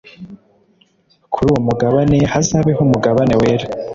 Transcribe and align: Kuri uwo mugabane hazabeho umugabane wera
Kuri 1.33 1.47
uwo 1.51 1.59
mugabane 1.67 2.17
hazabeho 2.33 2.79
umugabane 2.87 3.33
wera 3.41 3.65